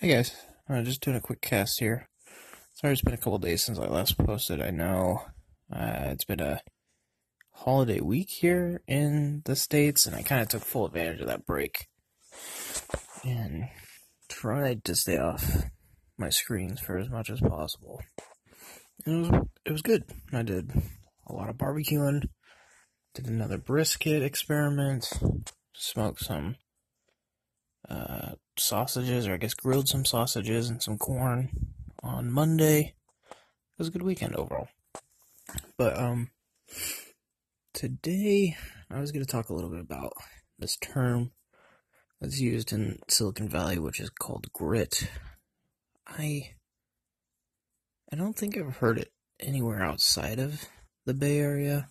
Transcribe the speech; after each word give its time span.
Hey 0.00 0.10
guys, 0.10 0.32
uh, 0.70 0.80
just 0.82 1.00
doing 1.00 1.16
a 1.16 1.20
quick 1.20 1.40
cast 1.40 1.80
here. 1.80 2.08
Sorry 2.74 2.92
it's 2.92 3.02
been 3.02 3.14
a 3.14 3.16
couple 3.16 3.40
days 3.40 3.64
since 3.64 3.80
I 3.80 3.88
last 3.88 4.16
posted. 4.16 4.62
I 4.62 4.70
know 4.70 5.22
uh, 5.72 6.10
it's 6.10 6.24
been 6.24 6.38
a 6.38 6.60
holiday 7.50 7.98
week 7.98 8.30
here 8.30 8.80
in 8.86 9.42
the 9.44 9.56
States, 9.56 10.06
and 10.06 10.14
I 10.14 10.22
kind 10.22 10.40
of 10.40 10.46
took 10.46 10.62
full 10.62 10.86
advantage 10.86 11.20
of 11.20 11.26
that 11.26 11.44
break 11.44 11.88
and 13.24 13.64
tried 14.28 14.84
to 14.84 14.94
stay 14.94 15.18
off 15.18 15.64
my 16.16 16.28
screens 16.28 16.78
for 16.78 16.96
as 16.96 17.10
much 17.10 17.28
as 17.28 17.40
possible. 17.40 18.00
And 19.04 19.26
it 19.26 19.32
was, 19.32 19.46
it 19.64 19.72
was 19.72 19.82
good. 19.82 20.04
I 20.32 20.42
did 20.42 20.70
a 21.26 21.32
lot 21.32 21.48
of 21.48 21.56
barbecuing, 21.56 22.28
did 23.14 23.26
another 23.26 23.58
brisket 23.58 24.22
experiment, 24.22 25.10
smoked 25.74 26.20
some 26.20 26.54
uh, 27.88 28.32
sausages, 28.58 29.26
or 29.26 29.34
I 29.34 29.38
guess 29.38 29.54
grilled 29.54 29.88
some 29.88 30.04
sausages 30.04 30.68
and 30.68 30.82
some 30.82 30.98
corn 30.98 31.50
on 32.02 32.30
Monday. 32.30 32.94
It 33.30 33.78
was 33.78 33.88
a 33.88 33.90
good 33.90 34.02
weekend 34.02 34.36
overall. 34.36 34.68
But 35.76 35.98
um, 35.98 36.30
today 37.72 38.56
I 38.90 39.00
was 39.00 39.12
going 39.12 39.24
to 39.24 39.30
talk 39.30 39.48
a 39.48 39.54
little 39.54 39.70
bit 39.70 39.80
about 39.80 40.12
this 40.58 40.76
term 40.76 41.30
that's 42.20 42.40
used 42.40 42.72
in 42.72 42.98
Silicon 43.08 43.48
Valley, 43.48 43.78
which 43.78 44.00
is 44.00 44.10
called 44.10 44.52
grit. 44.52 45.08
I 46.06 46.54
I 48.10 48.16
don't 48.16 48.36
think 48.36 48.56
I've 48.56 48.76
heard 48.76 48.98
it 48.98 49.12
anywhere 49.38 49.82
outside 49.82 50.38
of 50.38 50.64
the 51.04 51.14
Bay 51.14 51.38
Area. 51.38 51.88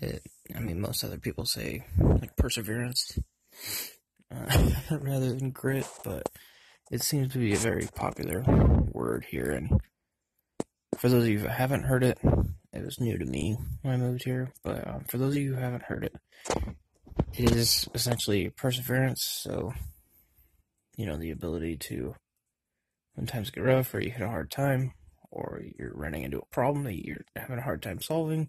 It, 0.00 0.22
I 0.54 0.60
mean, 0.60 0.80
most 0.80 1.04
other 1.04 1.18
people 1.18 1.44
say 1.44 1.84
like 1.98 2.36
perseverance 2.36 3.18
rather 4.90 5.34
than 5.34 5.50
grit, 5.50 5.86
but 6.04 6.28
it 6.90 7.02
seems 7.02 7.32
to 7.32 7.38
be 7.38 7.52
a 7.52 7.58
very 7.58 7.88
popular 7.94 8.42
word 8.92 9.26
here. 9.28 9.50
And 9.50 9.80
for 10.96 11.08
those 11.08 11.24
of 11.24 11.28
you 11.28 11.40
who 11.40 11.48
haven't 11.48 11.84
heard 11.84 12.04
it, 12.04 12.18
it 12.72 12.84
was 12.84 13.00
new 13.00 13.18
to 13.18 13.24
me 13.24 13.56
when 13.82 13.94
I 13.94 13.96
moved 13.96 14.24
here. 14.24 14.52
But 14.62 14.86
um, 14.86 15.04
for 15.08 15.18
those 15.18 15.36
of 15.36 15.42
you 15.42 15.54
who 15.54 15.60
haven't 15.60 15.84
heard 15.84 16.04
it, 16.04 16.14
it 17.34 17.52
is 17.52 17.88
essentially 17.94 18.50
perseverance. 18.50 19.24
So, 19.24 19.72
you 20.96 21.06
know, 21.06 21.16
the 21.16 21.30
ability 21.30 21.76
to 21.88 22.14
when 23.14 23.26
times 23.26 23.50
get 23.50 23.64
rough, 23.64 23.92
or 23.94 24.00
you 24.00 24.10
hit 24.10 24.22
a 24.22 24.28
hard 24.28 24.50
time, 24.50 24.92
or 25.30 25.60
you're 25.78 25.94
running 25.94 26.22
into 26.22 26.38
a 26.38 26.54
problem 26.54 26.84
that 26.84 27.04
you're 27.04 27.24
having 27.36 27.58
a 27.58 27.62
hard 27.62 27.82
time 27.82 28.00
solving. 28.00 28.48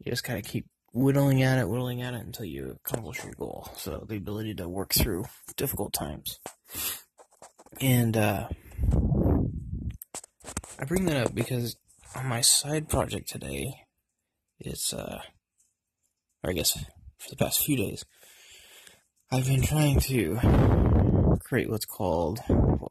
You 0.00 0.10
just 0.10 0.24
kind 0.24 0.38
of 0.38 0.44
keep 0.44 0.66
whittling 0.92 1.42
at 1.42 1.58
it, 1.58 1.68
whittling 1.68 2.02
at 2.02 2.14
it 2.14 2.24
until 2.24 2.44
you 2.44 2.78
accomplish 2.84 3.22
your 3.24 3.34
goal. 3.34 3.68
So 3.76 4.04
the 4.08 4.16
ability 4.16 4.54
to 4.54 4.68
work 4.68 4.92
through 4.92 5.24
difficult 5.56 5.92
times. 5.92 6.38
And 7.80 8.16
uh, 8.16 8.48
I 10.78 10.84
bring 10.86 11.06
that 11.06 11.26
up 11.26 11.34
because 11.34 11.76
on 12.14 12.26
my 12.26 12.42
side 12.42 12.88
project 12.88 13.28
today, 13.28 13.72
it's 14.60 14.92
uh, 14.92 15.20
or 16.42 16.50
I 16.50 16.52
guess 16.52 16.72
for 17.18 17.30
the 17.30 17.36
past 17.36 17.64
few 17.64 17.76
days, 17.76 18.04
I've 19.30 19.46
been 19.46 19.62
trying 19.62 20.00
to 20.00 20.38
create 21.44 21.70
what's 21.70 21.86
called, 21.86 22.40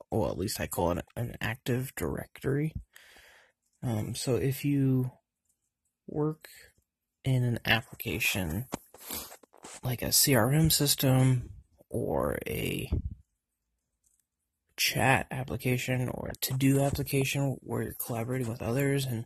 well, 0.09 0.31
at 0.31 0.38
least 0.38 0.59
I 0.59 0.67
call 0.67 0.91
it 0.91 1.05
an 1.16 1.35
active 1.41 1.94
directory. 1.95 2.73
Um, 3.83 4.16
so 4.16 4.35
if 4.35 4.63
you 4.66 5.11
work 6.07 6.47
in 7.23 7.44
an 7.44 7.59
application 7.66 8.66
like 9.83 10.02
a 10.02 10.08
CRM 10.08 10.72
system 10.72 11.50
or 11.89 12.38
a 12.47 12.91
chat 14.78 15.28
application 15.30 16.09
or 16.09 16.30
a 16.30 16.36
to 16.41 16.53
do 16.53 16.81
application 16.81 17.58
where 17.61 17.83
you're 17.83 17.95
collaborating 18.03 18.47
with 18.47 18.61
others 18.61 19.05
and 19.05 19.25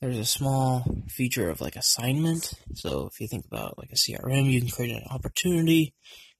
there's 0.00 0.18
a 0.18 0.24
small 0.24 0.84
feature 1.08 1.50
of 1.50 1.60
like 1.60 1.74
assignment. 1.74 2.54
So 2.74 3.08
if 3.12 3.20
you 3.20 3.26
think 3.26 3.44
about 3.46 3.78
like 3.78 3.90
a 3.90 3.96
CRM, 3.96 4.50
you 4.50 4.60
can 4.60 4.70
create 4.70 4.96
an 4.96 5.08
opportunity. 5.10 5.94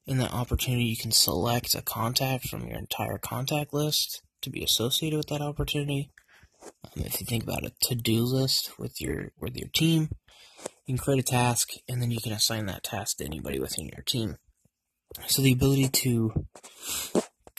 In 0.06 0.18
that 0.18 0.32
opportunity, 0.32 0.84
you 0.84 0.96
can 0.96 1.10
select 1.10 1.74
a 1.74 1.82
contact 1.82 2.48
from 2.48 2.66
your 2.66 2.78
entire 2.78 3.18
contact 3.18 3.74
list 3.74 4.22
to 4.42 4.50
be 4.50 4.62
associated 4.62 5.16
with 5.16 5.26
that 5.26 5.42
opportunity. 5.42 6.10
Um, 6.62 7.04
if 7.04 7.20
you 7.20 7.26
think 7.26 7.42
about 7.42 7.66
a 7.66 7.72
to-do 7.82 8.22
list 8.22 8.78
with 8.78 9.00
your 9.00 9.32
with 9.38 9.56
your 9.56 9.68
team, 9.74 10.10
you 10.88 10.94
can 10.94 11.04
create 11.04 11.20
a 11.20 11.22
task 11.22 11.72
and 11.86 12.00
then 12.00 12.10
you 12.10 12.18
can 12.18 12.32
assign 12.32 12.64
that 12.66 12.82
task 12.82 13.18
to 13.18 13.24
anybody 13.24 13.60
within 13.60 13.90
your 13.94 14.02
team. 14.06 14.38
So 15.26 15.42
the 15.42 15.52
ability 15.52 15.88
to 15.88 16.46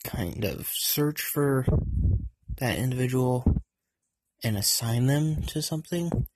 kind 0.03 0.43
of 0.43 0.67
search 0.67 1.21
for 1.21 1.65
that 2.57 2.79
individual 2.79 3.61
and 4.43 4.57
assign 4.57 5.05
them 5.05 5.43
to 5.43 5.61
something. 5.61 6.27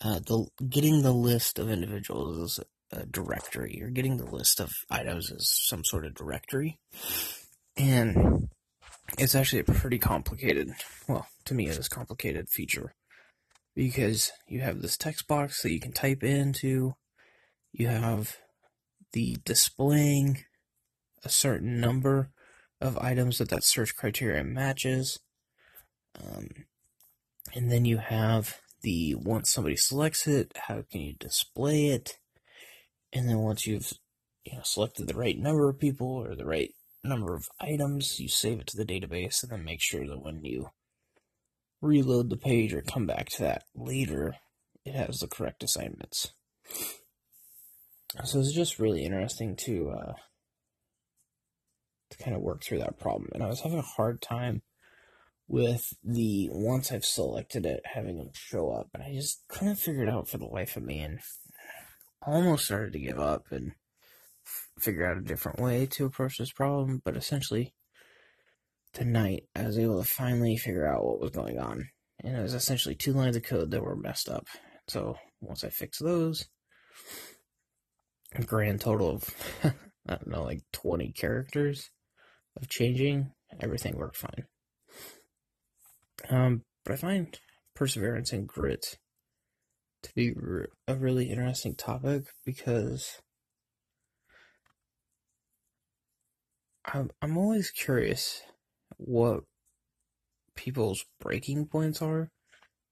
Uh, 0.00 0.20
the 0.20 0.46
getting 0.68 1.02
the 1.02 1.12
list 1.12 1.58
of 1.58 1.70
individuals 1.70 2.58
is 2.58 2.64
a 2.92 3.04
directory. 3.04 3.76
You're 3.78 3.90
getting 3.90 4.16
the 4.16 4.26
list 4.26 4.60
of 4.60 4.72
items 4.90 5.30
as 5.30 5.48
some 5.48 5.84
sort 5.84 6.06
of 6.06 6.14
directory, 6.14 6.78
and 7.76 8.48
it's 9.18 9.34
actually 9.34 9.60
a 9.60 9.64
pretty 9.64 9.98
complicated. 9.98 10.72
Well, 11.08 11.26
to 11.46 11.54
me, 11.54 11.66
it 11.66 11.78
is 11.78 11.86
a 11.86 11.90
complicated 11.90 12.48
feature 12.50 12.94
because 13.76 14.32
you 14.48 14.62
have 14.62 14.80
this 14.80 14.96
text 14.96 15.28
box 15.28 15.62
that 15.62 15.72
you 15.72 15.78
can 15.78 15.92
type 15.92 16.24
into. 16.24 16.96
You 17.72 17.88
have 17.88 18.38
the 19.12 19.36
displaying 19.44 20.44
a 21.22 21.28
certain 21.28 21.78
number 21.78 22.30
of 22.80 22.98
items 22.98 23.38
that 23.38 23.50
that 23.50 23.64
search 23.64 23.94
criteria 23.94 24.42
matches. 24.42 25.20
Um, 26.18 26.48
and 27.54 27.70
then 27.70 27.84
you 27.84 27.98
have 27.98 28.60
the 28.82 29.14
once 29.14 29.52
somebody 29.52 29.76
selects 29.76 30.26
it, 30.26 30.52
how 30.68 30.82
can 30.90 31.02
you 31.02 31.14
display 31.18 31.88
it? 31.88 32.18
And 33.12 33.28
then 33.28 33.38
once 33.38 33.66
you've 33.66 33.92
you 34.44 34.54
know 34.54 34.62
selected 34.64 35.06
the 35.06 35.14
right 35.14 35.38
number 35.38 35.68
of 35.68 35.78
people 35.78 36.08
or 36.08 36.34
the 36.34 36.46
right 36.46 36.72
number 37.04 37.34
of 37.34 37.48
items, 37.60 38.18
you 38.20 38.28
save 38.28 38.60
it 38.60 38.66
to 38.68 38.76
the 38.76 38.86
database 38.86 39.42
and 39.42 39.52
then 39.52 39.64
make 39.64 39.82
sure 39.82 40.06
that 40.06 40.22
when 40.22 40.42
you 40.42 40.70
reload 41.80 42.30
the 42.30 42.36
page 42.36 42.72
or 42.72 42.82
come 42.82 43.06
back 43.06 43.28
to 43.30 43.42
that 43.42 43.64
later, 43.74 44.36
it 44.84 44.94
has 44.94 45.18
the 45.18 45.28
correct 45.28 45.62
assignments. 45.62 46.32
So 48.24 48.40
it's 48.40 48.54
just 48.54 48.78
really 48.78 49.04
interesting 49.04 49.56
to 49.56 49.90
uh, 49.90 50.12
to 52.10 52.18
kind 52.18 52.36
of 52.36 52.42
work 52.42 52.62
through 52.62 52.78
that 52.78 52.98
problem. 52.98 53.28
And 53.34 53.42
I 53.42 53.48
was 53.48 53.60
having 53.60 53.78
a 53.78 53.82
hard 53.82 54.22
time 54.22 54.62
with 55.48 55.92
the 56.02 56.48
once 56.50 56.90
I've 56.90 57.04
selected 57.04 57.66
it 57.66 57.82
having 57.84 58.18
them 58.18 58.30
show 58.32 58.70
up, 58.70 58.88
and 58.94 59.02
I 59.02 59.12
just 59.12 59.42
couldn't 59.48 59.76
figure 59.76 60.02
it 60.02 60.08
out 60.08 60.28
for 60.28 60.38
the 60.38 60.46
life 60.46 60.76
of 60.76 60.82
me, 60.82 61.00
and 61.00 61.20
almost 62.22 62.64
started 62.64 62.92
to 62.94 62.98
give 62.98 63.20
up 63.20 63.46
and 63.50 63.72
figure 64.78 65.06
out 65.06 65.18
a 65.18 65.22
different 65.22 65.60
way 65.60 65.86
to 65.86 66.06
approach 66.06 66.38
this 66.38 66.52
problem. 66.52 67.02
But 67.04 67.16
essentially, 67.16 67.74
tonight 68.96 69.44
I 69.54 69.64
was 69.64 69.78
able 69.78 70.02
to 70.02 70.08
finally 70.08 70.56
figure 70.56 70.86
out 70.86 71.04
what 71.04 71.20
was 71.20 71.30
going 71.30 71.58
on, 71.58 71.86
and 72.24 72.34
it 72.34 72.40
was 72.40 72.54
essentially 72.54 72.94
two 72.94 73.12
lines 73.12 73.36
of 73.36 73.42
code 73.42 73.70
that 73.70 73.82
were 73.82 73.94
messed 73.94 74.30
up. 74.30 74.46
So 74.88 75.16
once 75.42 75.64
I 75.64 75.68
fixed 75.68 76.02
those, 76.02 76.46
a 78.34 78.42
grand 78.42 78.80
total 78.80 79.10
of 79.10 79.24
I 79.64 79.74
don't 80.08 80.28
know, 80.28 80.44
like 80.44 80.62
twenty 80.72 81.12
characters 81.12 81.90
of 82.56 82.70
changing, 82.70 83.32
everything 83.60 83.96
worked 83.96 84.16
fine. 84.16 84.46
Um, 86.30 86.62
but 86.82 86.94
I 86.94 86.96
find 86.96 87.38
perseverance 87.74 88.32
and 88.32 88.48
grit 88.48 88.96
to 90.04 90.10
be 90.14 90.32
a 90.88 90.94
really 90.94 91.28
interesting 91.30 91.74
topic 91.74 92.24
because 92.46 93.20
I'm 96.86 97.10
I'm 97.20 97.36
always 97.36 97.70
curious 97.70 98.40
what 98.96 99.44
people's 100.54 101.04
breaking 101.20 101.66
points 101.66 102.00
are 102.02 102.30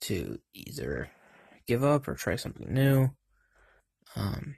to 0.02 0.38
either 0.52 1.10
give 1.66 1.82
up 1.82 2.06
or 2.06 2.14
try 2.14 2.36
something 2.36 2.72
new. 2.72 3.10
Um, 4.16 4.56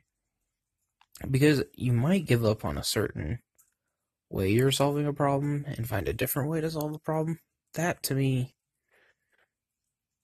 because 1.31 1.62
you 1.75 1.93
might 1.93 2.27
give 2.27 2.44
up 2.44 2.65
on 2.65 2.77
a 2.77 2.85
certain 2.85 3.38
way 4.29 4.50
you're 4.50 4.73
solving 4.73 5.06
a 5.06 5.12
problem 5.12 5.65
and 5.67 5.88
find 5.88 6.09
a 6.09 6.12
different 6.12 6.50
way 6.50 6.61
to 6.61 6.71
solve 6.71 6.93
the 6.93 6.99
problem. 6.99 7.39
That 7.75 8.03
to 8.05 8.15
me 8.15 8.55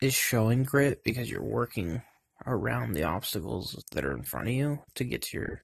is 0.00 0.14
showing 0.14 0.64
grit 0.64 1.04
because 1.04 1.30
you're 1.30 1.42
working 1.42 2.02
around 2.44 2.92
the 2.92 3.04
obstacles 3.04 3.82
that 3.92 4.04
are 4.04 4.16
in 4.16 4.24
front 4.24 4.48
of 4.48 4.54
you 4.54 4.80
to 4.96 5.04
get 5.04 5.22
to 5.22 5.36
your 5.36 5.62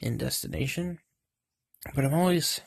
end 0.00 0.20
destination. 0.20 1.00
But 1.94 2.04
I'm 2.04 2.14
always 2.14 2.60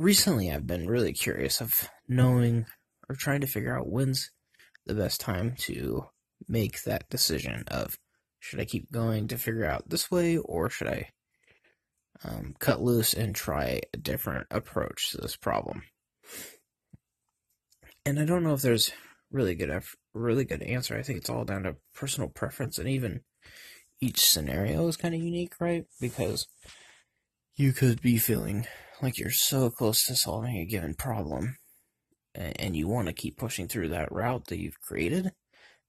recently 0.00 0.50
I've 0.50 0.66
been 0.66 0.86
really 0.86 1.12
curious 1.12 1.60
of 1.60 1.88
knowing 2.08 2.66
or 3.08 3.14
trying 3.16 3.40
to 3.40 3.46
figure 3.46 3.76
out 3.76 3.88
when's 3.88 4.30
the 4.86 4.94
best 4.94 5.20
time 5.20 5.54
to 5.58 6.06
make 6.48 6.82
that 6.82 7.08
decision 7.10 7.64
of 7.68 7.98
should 8.40 8.60
I 8.60 8.64
keep 8.64 8.90
going 8.92 9.28
to 9.28 9.38
figure 9.38 9.64
out 9.64 9.88
this 9.88 10.10
way 10.10 10.36
or 10.36 10.70
should 10.70 10.88
I 10.88 11.10
um, 12.24 12.54
cut 12.58 12.82
loose 12.82 13.14
and 13.14 13.34
try 13.34 13.80
a 13.92 13.96
different 13.96 14.46
approach 14.50 15.10
to 15.10 15.18
this 15.18 15.36
problem. 15.36 15.82
And 18.04 18.18
I 18.18 18.24
don't 18.24 18.42
know 18.42 18.54
if 18.54 18.62
there's 18.62 18.90
really 19.30 19.54
good, 19.54 19.82
really 20.14 20.44
good 20.44 20.62
answer. 20.62 20.96
I 20.96 21.02
think 21.02 21.18
it's 21.18 21.30
all 21.30 21.44
down 21.44 21.64
to 21.64 21.76
personal 21.94 22.28
preference, 22.28 22.78
and 22.78 22.88
even 22.88 23.20
each 24.00 24.28
scenario 24.28 24.86
is 24.88 24.96
kind 24.96 25.14
of 25.14 25.22
unique, 25.22 25.54
right? 25.60 25.84
Because 26.00 26.46
you 27.56 27.72
could 27.72 28.00
be 28.00 28.18
feeling 28.18 28.66
like 29.02 29.18
you're 29.18 29.30
so 29.30 29.70
close 29.70 30.04
to 30.04 30.16
solving 30.16 30.56
a 30.56 30.64
given 30.64 30.94
problem, 30.94 31.56
and 32.34 32.76
you 32.76 32.88
want 32.88 33.08
to 33.08 33.12
keep 33.12 33.36
pushing 33.36 33.68
through 33.68 33.88
that 33.88 34.12
route 34.12 34.46
that 34.46 34.58
you've 34.58 34.80
created 34.80 35.32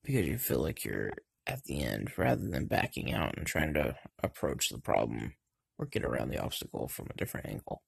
because 0.04 0.28
you 0.28 0.38
feel 0.38 0.62
like 0.62 0.84
you're 0.84 1.12
at 1.46 1.64
the 1.64 1.82
end 1.82 2.12
rather 2.18 2.48
than 2.48 2.66
backing 2.66 3.14
out 3.14 3.38
and 3.38 3.46
trying 3.46 3.74
to 3.74 3.96
approach 4.22 4.70
the 4.70 4.78
problem 4.78 5.34
or 5.78 5.86
get 5.86 6.04
around 6.04 6.30
the 6.30 6.42
obstacle 6.42 6.88
from 6.88 7.08
a 7.10 7.18
different 7.18 7.48
angle. 7.48 7.82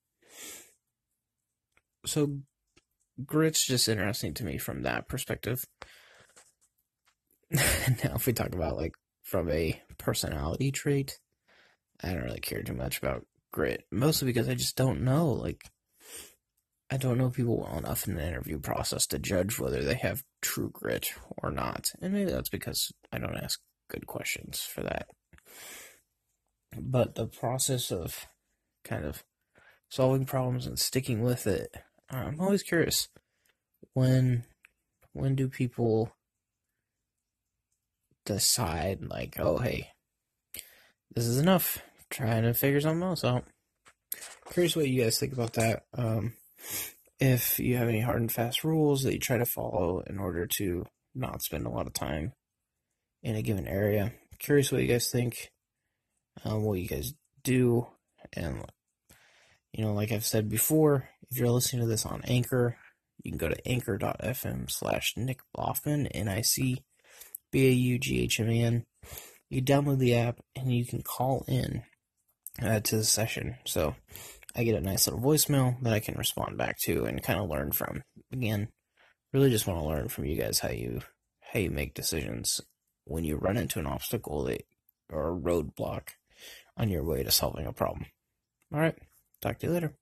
So, 2.05 2.39
grit's 3.25 3.65
just 3.65 3.87
interesting 3.87 4.33
to 4.35 4.43
me 4.43 4.57
from 4.57 4.83
that 4.83 5.07
perspective. 5.07 5.63
now, 7.51 8.15
if 8.15 8.25
we 8.25 8.33
talk 8.33 8.53
about 8.55 8.77
like 8.77 8.93
from 9.23 9.49
a 9.49 9.79
personality 9.97 10.71
trait, 10.71 11.19
I 12.03 12.13
don't 12.13 12.23
really 12.23 12.39
care 12.39 12.63
too 12.63 12.73
much 12.73 12.97
about 12.97 13.25
grit, 13.51 13.85
mostly 13.91 14.25
because 14.25 14.47
I 14.49 14.55
just 14.55 14.75
don't 14.75 15.01
know. 15.01 15.27
Like, 15.27 15.63
I 16.89 16.97
don't 16.97 17.17
know 17.17 17.29
people 17.29 17.57
well 17.57 17.77
enough 17.77 18.07
in 18.07 18.15
the 18.15 18.27
interview 18.27 18.59
process 18.59 19.07
to 19.07 19.19
judge 19.19 19.57
whether 19.59 19.81
they 19.81 19.95
have 19.95 20.23
true 20.41 20.69
grit 20.71 21.13
or 21.37 21.51
not. 21.51 21.91
And 22.01 22.13
maybe 22.13 22.31
that's 22.31 22.49
because 22.49 22.91
I 23.11 23.17
don't 23.17 23.37
ask 23.37 23.59
good 23.89 24.07
questions 24.07 24.61
for 24.61 24.81
that. 24.81 25.07
But 26.77 27.15
the 27.15 27.27
process 27.27 27.91
of 27.91 28.27
kind 28.83 29.05
of 29.05 29.23
solving 29.89 30.25
problems 30.25 30.65
and 30.65 30.79
sticking 30.79 31.21
with 31.21 31.47
it, 31.47 31.75
I'm 32.09 32.39
always 32.39 32.63
curious 32.63 33.09
when 33.93 34.45
when 35.13 35.35
do 35.35 35.49
people 35.49 36.13
decide 38.25 39.01
like, 39.01 39.35
oh 39.39 39.57
hey, 39.57 39.89
this 41.13 41.25
is 41.25 41.37
enough. 41.37 41.79
Trying 42.11 42.43
to 42.43 42.53
figure 42.53 42.81
something 42.81 43.01
else 43.01 43.23
out. 43.23 43.45
Curious 44.51 44.75
what 44.75 44.87
you 44.87 45.01
guys 45.01 45.17
think 45.17 45.31
about 45.31 45.53
that. 45.53 45.85
Um, 45.97 46.33
if 47.19 47.57
you 47.57 47.77
have 47.77 47.87
any 47.87 48.01
hard 48.01 48.19
and 48.19 48.31
fast 48.31 48.63
rules 48.63 49.03
that 49.03 49.13
you 49.13 49.19
try 49.19 49.37
to 49.37 49.45
follow 49.45 50.03
in 50.05 50.19
order 50.19 50.45
to 50.57 50.85
not 51.15 51.41
spend 51.41 51.65
a 51.65 51.69
lot 51.69 51.87
of 51.87 51.93
time 51.93 52.33
in 53.23 53.35
a 53.35 53.41
given 53.41 53.67
area. 53.67 54.11
Curious 54.39 54.71
what 54.71 54.81
you 54.81 54.87
guys 54.87 55.09
think, 55.09 55.51
um, 56.43 56.63
what 56.63 56.79
you 56.79 56.87
guys 56.87 57.13
do, 57.43 57.87
and 58.33 58.65
you 59.71 59.85
know, 59.85 59.93
like 59.93 60.11
I've 60.11 60.25
said 60.25 60.49
before, 60.49 61.07
if 61.29 61.37
you're 61.37 61.49
listening 61.49 61.83
to 61.83 61.87
this 61.87 62.05
on 62.05 62.23
Anchor, 62.25 62.75
you 63.23 63.31
can 63.31 63.37
go 63.37 63.47
to 63.47 63.67
anchor.fm 63.67 64.69
slash 64.69 65.13
Nic 65.15 65.39
Baughman, 65.55 66.09
N 66.11 66.27
I 66.27 66.41
C 66.41 66.83
B 67.51 67.67
A 67.67 67.71
U 67.71 67.99
G 67.99 68.23
H 68.23 68.39
M 68.39 68.49
A 68.49 68.63
N. 68.63 68.85
You 69.49 69.61
download 69.61 69.99
the 69.99 70.15
app 70.15 70.39
and 70.55 70.73
you 70.73 70.85
can 70.85 71.03
call 71.03 71.45
in 71.47 71.83
uh, 72.61 72.79
to 72.79 72.97
the 72.97 73.03
session. 73.03 73.55
So 73.65 73.95
I 74.55 74.63
get 74.63 74.75
a 74.75 74.81
nice 74.81 75.07
little 75.07 75.21
voicemail 75.21 75.81
that 75.83 75.93
I 75.93 75.99
can 75.99 76.15
respond 76.15 76.57
back 76.57 76.77
to 76.83 77.05
and 77.05 77.23
kind 77.23 77.39
of 77.39 77.49
learn 77.49 77.71
from. 77.71 78.03
Again, 78.31 78.69
really 79.33 79.49
just 79.49 79.67
want 79.67 79.79
to 79.79 79.87
learn 79.87 80.09
from 80.09 80.25
you 80.25 80.35
guys 80.35 80.59
how 80.59 80.69
you 80.69 81.01
how 81.53 81.59
you 81.59 81.69
make 81.69 81.93
decisions 81.93 82.61
when 83.05 83.23
you 83.23 83.35
run 83.35 83.57
into 83.57 83.79
an 83.79 83.85
obstacle 83.85 84.43
that, 84.45 84.65
or 85.09 85.29
a 85.29 85.35
roadblock 85.35 86.09
on 86.77 86.89
your 86.89 87.03
way 87.03 87.23
to 87.23 87.31
solving 87.31 87.65
a 87.65 87.73
problem. 87.73 88.05
All 88.73 88.79
right, 88.79 88.97
talk 89.41 89.59
to 89.59 89.67
you 89.67 89.73
later. 89.73 89.93